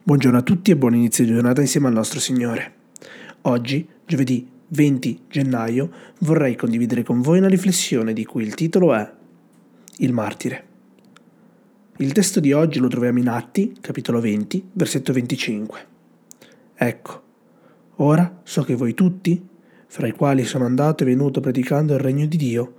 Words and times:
Buongiorno 0.00 0.38
a 0.38 0.42
tutti 0.42 0.70
e 0.70 0.76
buon 0.76 0.94
inizio 0.94 1.24
di 1.24 1.32
giornata 1.32 1.60
insieme 1.60 1.88
al 1.88 1.92
nostro 1.92 2.18
Signore. 2.18 2.72
Oggi, 3.42 3.86
giovedì 4.06 4.48
20 4.68 5.24
gennaio, 5.28 5.90
vorrei 6.20 6.56
condividere 6.56 7.02
con 7.02 7.20
voi 7.20 7.38
una 7.38 7.48
riflessione 7.48 8.14
di 8.14 8.24
cui 8.24 8.44
il 8.44 8.54
titolo 8.54 8.94
è 8.94 9.12
Il 9.96 10.12
martire. 10.12 10.64
Il 11.98 12.12
testo 12.12 12.40
di 12.40 12.52
oggi 12.52 12.78
lo 12.78 12.88
troviamo 12.88 13.18
in 13.18 13.28
Atti, 13.28 13.76
capitolo 13.80 14.20
20, 14.20 14.70
versetto 14.72 15.12
25. 15.12 15.86
Ecco, 16.74 17.22
ora 17.96 18.40
so 18.44 18.62
che 18.62 18.76
voi 18.76 18.94
tutti, 18.94 19.46
fra 19.88 20.06
i 20.06 20.12
quali 20.12 20.44
sono 20.44 20.64
andato 20.64 21.02
e 21.02 21.06
venuto 21.06 21.40
predicando 21.40 21.92
il 21.92 22.00
regno 22.00 22.24
di 22.24 22.36
Dio, 22.38 22.74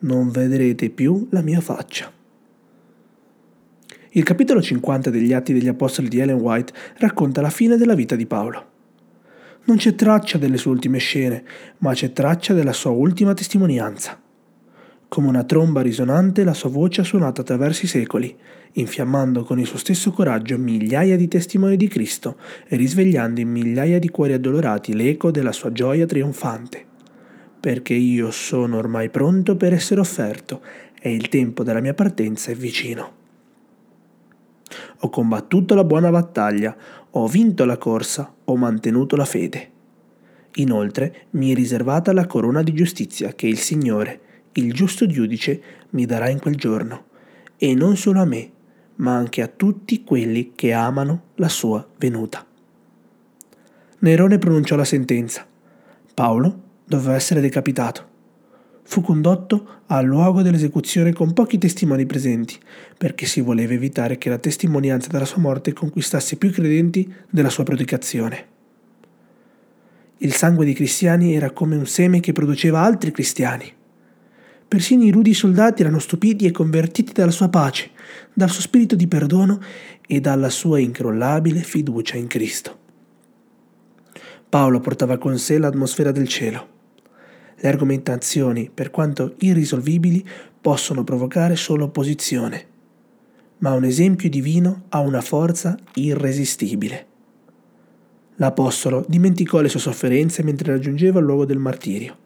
non 0.00 0.30
vedrete 0.30 0.88
più 0.88 1.26
la 1.30 1.42
mia 1.42 1.60
faccia. 1.60 2.19
Il 4.12 4.24
capitolo 4.24 4.60
50 4.60 5.08
degli 5.08 5.32
Atti 5.32 5.52
degli 5.52 5.68
Apostoli 5.68 6.08
di 6.08 6.18
Ellen 6.18 6.40
White 6.40 6.72
racconta 6.96 7.40
la 7.40 7.48
fine 7.48 7.76
della 7.76 7.94
vita 7.94 8.16
di 8.16 8.26
Paolo. 8.26 8.66
Non 9.66 9.76
c'è 9.76 9.94
traccia 9.94 10.36
delle 10.36 10.56
sue 10.56 10.72
ultime 10.72 10.98
scene, 10.98 11.44
ma 11.78 11.92
c'è 11.92 12.12
traccia 12.12 12.52
della 12.52 12.72
sua 12.72 12.90
ultima 12.90 13.34
testimonianza. 13.34 14.20
Come 15.06 15.28
una 15.28 15.44
tromba 15.44 15.80
risonante 15.80 16.42
la 16.42 16.54
sua 16.54 16.70
voce 16.70 17.02
ha 17.02 17.04
suonato 17.04 17.42
attraverso 17.42 17.84
i 17.84 17.88
secoli, 17.88 18.36
infiammando 18.72 19.44
con 19.44 19.60
il 19.60 19.66
suo 19.66 19.78
stesso 19.78 20.10
coraggio 20.10 20.58
migliaia 20.58 21.16
di 21.16 21.28
testimoni 21.28 21.76
di 21.76 21.86
Cristo 21.86 22.36
e 22.66 22.74
risvegliando 22.74 23.38
in 23.38 23.48
migliaia 23.48 24.00
di 24.00 24.08
cuori 24.08 24.32
addolorati 24.32 24.92
l'eco 24.92 25.30
della 25.30 25.52
sua 25.52 25.70
gioia 25.70 26.06
trionfante. 26.06 26.84
Perché 27.60 27.94
io 27.94 28.32
sono 28.32 28.76
ormai 28.76 29.08
pronto 29.08 29.56
per 29.56 29.72
essere 29.72 30.00
offerto 30.00 30.62
e 31.00 31.14
il 31.14 31.28
tempo 31.28 31.62
della 31.62 31.80
mia 31.80 31.94
partenza 31.94 32.50
è 32.50 32.56
vicino. 32.56 33.18
Ho 35.02 35.08
combattuto 35.08 35.74
la 35.74 35.84
buona 35.84 36.10
battaglia, 36.10 36.76
ho 37.10 37.26
vinto 37.26 37.64
la 37.64 37.78
corsa, 37.78 38.34
ho 38.44 38.56
mantenuto 38.56 39.16
la 39.16 39.24
fede. 39.24 39.70
Inoltre 40.56 41.26
mi 41.30 41.52
è 41.52 41.54
riservata 41.54 42.12
la 42.12 42.26
corona 42.26 42.62
di 42.62 42.74
giustizia 42.74 43.32
che 43.32 43.46
il 43.46 43.58
Signore, 43.58 44.20
il 44.52 44.72
giusto 44.72 45.06
giudice, 45.06 45.62
mi 45.90 46.04
darà 46.04 46.28
in 46.28 46.38
quel 46.38 46.56
giorno, 46.56 47.04
e 47.56 47.74
non 47.74 47.96
solo 47.96 48.20
a 48.20 48.26
me, 48.26 48.50
ma 48.96 49.14
anche 49.14 49.40
a 49.40 49.48
tutti 49.48 50.04
quelli 50.04 50.52
che 50.54 50.72
amano 50.72 51.22
la 51.36 51.48
sua 51.48 51.86
venuta. 51.96 52.44
Nerone 54.00 54.38
pronunciò 54.38 54.76
la 54.76 54.84
sentenza. 54.84 55.46
Paolo 56.12 56.62
doveva 56.84 57.14
essere 57.14 57.40
decapitato 57.40 58.08
fu 58.90 59.02
condotto 59.02 59.82
al 59.86 60.04
luogo 60.04 60.42
dell'esecuzione 60.42 61.12
con 61.12 61.32
pochi 61.32 61.58
testimoni 61.58 62.06
presenti, 62.06 62.58
perché 62.98 63.24
si 63.24 63.40
voleva 63.40 63.72
evitare 63.72 64.18
che 64.18 64.28
la 64.28 64.38
testimonianza 64.38 65.08
della 65.08 65.24
sua 65.24 65.40
morte 65.40 65.72
conquistasse 65.72 66.34
più 66.34 66.50
credenti 66.50 67.08
della 67.30 67.50
sua 67.50 67.62
predicazione. 67.62 68.46
Il 70.18 70.32
sangue 70.32 70.64
dei 70.64 70.74
cristiani 70.74 71.36
era 71.36 71.52
come 71.52 71.76
un 71.76 71.86
seme 71.86 72.18
che 72.18 72.32
produceva 72.32 72.80
altri 72.80 73.12
cristiani. 73.12 73.72
Persino 74.66 75.04
i 75.04 75.12
rudi 75.12 75.34
soldati 75.34 75.82
erano 75.82 76.00
stupiti 76.00 76.46
e 76.46 76.50
convertiti 76.50 77.12
dalla 77.12 77.30
sua 77.30 77.48
pace, 77.48 77.90
dal 78.32 78.50
suo 78.50 78.62
spirito 78.62 78.96
di 78.96 79.06
perdono 79.06 79.60
e 80.04 80.18
dalla 80.18 80.50
sua 80.50 80.80
incrollabile 80.80 81.60
fiducia 81.60 82.16
in 82.16 82.26
Cristo. 82.26 82.76
Paolo 84.48 84.80
portava 84.80 85.16
con 85.16 85.38
sé 85.38 85.58
l'atmosfera 85.58 86.10
del 86.10 86.26
cielo 86.26 86.78
le 87.60 87.68
argomentazioni, 87.68 88.70
per 88.72 88.90
quanto 88.90 89.34
irrisolvibili, 89.38 90.26
possono 90.60 91.04
provocare 91.04 91.56
solo 91.56 91.84
opposizione, 91.84 92.66
ma 93.58 93.72
un 93.72 93.84
esempio 93.84 94.28
divino 94.28 94.84
ha 94.88 95.00
una 95.00 95.20
forza 95.20 95.76
irresistibile. 95.94 97.06
L'Apostolo 98.36 99.04
dimenticò 99.06 99.60
le 99.60 99.68
sue 99.68 99.80
sofferenze 99.80 100.42
mentre 100.42 100.72
raggiungeva 100.72 101.18
il 101.18 101.26
luogo 101.26 101.44
del 101.44 101.58
martirio. 101.58 102.16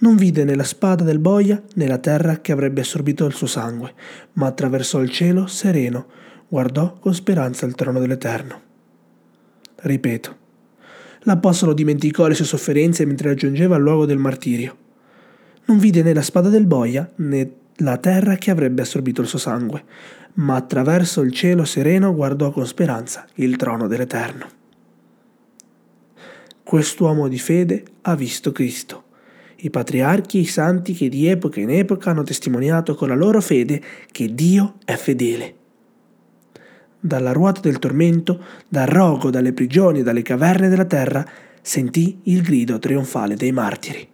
Non 0.00 0.14
vide 0.16 0.44
né 0.44 0.54
la 0.54 0.64
spada 0.64 1.04
del 1.04 1.18
boia 1.18 1.60
né 1.74 1.86
la 1.86 1.98
terra 1.98 2.40
che 2.40 2.52
avrebbe 2.52 2.82
assorbito 2.82 3.24
il 3.24 3.32
suo 3.32 3.46
sangue, 3.46 3.94
ma 4.34 4.46
attraversò 4.46 5.00
il 5.00 5.10
cielo 5.10 5.46
sereno, 5.46 6.06
guardò 6.46 6.98
con 6.98 7.14
speranza 7.14 7.64
il 7.64 7.74
trono 7.74 7.98
dell'Eterno. 7.98 8.60
Ripeto, 9.76 10.36
l'Apostolo 11.28 11.74
dimenticò 11.74 12.26
le 12.26 12.32
sue 12.32 12.46
sofferenze 12.46 13.04
mentre 13.04 13.28
raggiungeva 13.28 13.76
il 13.76 13.82
luogo 13.82 14.06
del 14.06 14.16
martirio. 14.16 14.76
Non 15.66 15.76
vide 15.76 16.02
né 16.02 16.14
la 16.14 16.22
spada 16.22 16.48
del 16.48 16.66
boia 16.66 17.06
né 17.16 17.50
la 17.76 17.98
terra 17.98 18.36
che 18.36 18.50
avrebbe 18.50 18.80
assorbito 18.80 19.20
il 19.20 19.28
suo 19.28 19.38
sangue, 19.38 19.84
ma 20.34 20.56
attraverso 20.56 21.20
il 21.20 21.32
cielo 21.32 21.66
sereno 21.66 22.14
guardò 22.14 22.50
con 22.50 22.66
speranza 22.66 23.26
il 23.34 23.56
trono 23.56 23.86
dell'Eterno. 23.86 24.46
Quest'uomo 26.62 27.28
di 27.28 27.38
fede 27.38 27.84
ha 28.02 28.16
visto 28.16 28.50
Cristo. 28.50 29.04
I 29.56 29.68
patriarchi 29.68 30.38
e 30.38 30.42
i 30.42 30.46
santi 30.46 30.94
che 30.94 31.10
di 31.10 31.26
epoca 31.26 31.60
in 31.60 31.70
epoca 31.70 32.10
hanno 32.10 32.22
testimoniato 32.22 32.94
con 32.94 33.08
la 33.08 33.14
loro 33.14 33.42
fede 33.42 33.82
che 34.10 34.34
Dio 34.34 34.76
è 34.84 34.94
fedele 34.94 35.57
dalla 37.00 37.32
ruota 37.32 37.60
del 37.60 37.78
tormento, 37.78 38.42
dal 38.68 38.86
rogo, 38.86 39.30
dalle 39.30 39.52
prigioni, 39.52 40.02
dalle 40.02 40.22
caverne 40.22 40.68
della 40.68 40.84
terra, 40.84 41.26
sentì 41.62 42.20
il 42.24 42.42
grido 42.42 42.78
trionfale 42.78 43.36
dei 43.36 43.52
martiri. 43.52 44.08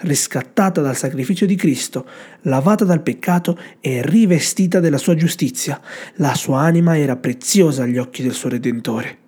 Riscattata 0.00 0.80
dal 0.80 0.96
sacrificio 0.96 1.44
di 1.44 1.56
Cristo, 1.56 2.06
lavata 2.42 2.84
dal 2.84 3.02
peccato 3.02 3.58
e 3.80 4.00
rivestita 4.02 4.78
della 4.78 4.98
sua 4.98 5.16
giustizia, 5.16 5.80
la 6.16 6.34
sua 6.34 6.60
anima 6.60 6.96
era 6.96 7.16
preziosa 7.16 7.82
agli 7.82 7.98
occhi 7.98 8.22
del 8.22 8.32
suo 8.32 8.48
Redentore. 8.48 9.18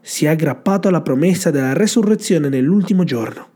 Si 0.00 0.26
è 0.26 0.28
aggrappato 0.28 0.88
alla 0.88 1.02
promessa 1.02 1.50
della 1.50 1.72
resurrezione 1.72 2.48
nell'ultimo 2.48 3.02
giorno. 3.02 3.48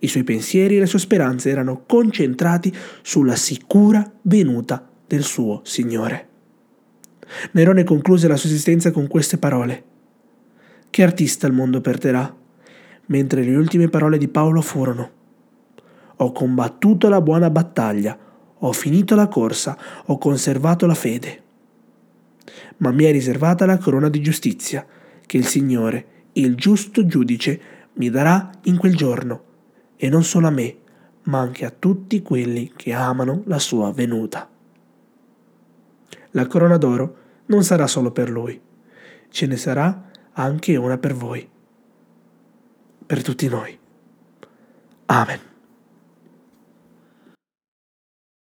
I 0.00 0.06
suoi 0.06 0.24
pensieri 0.24 0.76
e 0.76 0.80
le 0.80 0.86
sue 0.86 0.98
speranze 0.98 1.48
erano 1.48 1.84
concentrati 1.86 2.74
sulla 3.00 3.36
sicura 3.36 4.06
venuta 4.22 4.86
del 5.06 5.22
suo 5.22 5.62
Signore. 5.64 6.32
Nerone 7.52 7.84
concluse 7.84 8.28
la 8.28 8.36
sua 8.36 8.48
esistenza 8.48 8.90
con 8.90 9.06
queste 9.06 9.38
parole. 9.38 9.84
Che 10.90 11.02
artista 11.02 11.46
il 11.46 11.52
mondo 11.52 11.80
perderà? 11.80 12.34
Mentre 13.06 13.42
le 13.42 13.54
ultime 13.56 13.88
parole 13.88 14.16
di 14.16 14.28
Paolo 14.28 14.60
furono 14.60 15.10
Ho 16.16 16.32
combattuto 16.32 17.08
la 17.08 17.20
buona 17.20 17.50
battaglia, 17.50 18.16
ho 18.58 18.72
finito 18.72 19.14
la 19.14 19.28
corsa, 19.28 19.76
ho 20.06 20.16
conservato 20.18 20.86
la 20.86 20.94
fede. 20.94 21.42
Ma 22.78 22.90
mi 22.92 23.04
è 23.04 23.12
riservata 23.12 23.66
la 23.66 23.78
corona 23.78 24.08
di 24.08 24.20
giustizia, 24.20 24.86
che 25.26 25.36
il 25.36 25.46
Signore, 25.46 26.06
il 26.34 26.54
giusto 26.54 27.04
giudice, 27.06 27.60
mi 27.94 28.10
darà 28.10 28.50
in 28.62 28.76
quel 28.76 28.96
giorno, 28.96 29.42
e 29.96 30.08
non 30.08 30.24
solo 30.24 30.46
a 30.46 30.50
me, 30.50 30.76
ma 31.24 31.40
anche 31.40 31.64
a 31.64 31.74
tutti 31.76 32.22
quelli 32.22 32.72
che 32.74 32.92
amano 32.92 33.42
la 33.46 33.58
sua 33.58 33.92
venuta. 33.92 34.48
La 36.34 36.46
corona 36.46 36.76
d'oro 36.78 37.16
non 37.46 37.62
sarà 37.62 37.86
solo 37.86 38.10
per 38.10 38.28
lui, 38.28 38.60
ce 39.28 39.46
ne 39.46 39.56
sarà 39.56 40.10
anche 40.32 40.74
una 40.76 40.98
per 40.98 41.14
voi, 41.14 41.48
per 43.06 43.22
tutti 43.22 43.48
noi. 43.48 43.78
Amen. 45.06 45.53